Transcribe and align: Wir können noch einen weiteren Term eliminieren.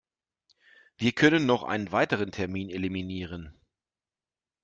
Wir 0.97 1.11
können 1.11 1.45
noch 1.45 1.61
einen 1.61 1.91
weiteren 1.91 2.31
Term 2.31 2.55
eliminieren. 2.55 3.53